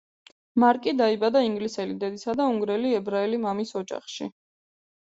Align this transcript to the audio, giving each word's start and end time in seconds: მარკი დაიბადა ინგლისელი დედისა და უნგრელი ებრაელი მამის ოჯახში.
მარკი 0.61 0.93
დაიბადა 1.01 1.43
ინგლისელი 1.49 1.99
დედისა 2.05 2.37
და 2.41 2.49
უნგრელი 2.55 2.97
ებრაელი 3.03 3.43
მამის 3.47 3.77
ოჯახში. 3.85 4.33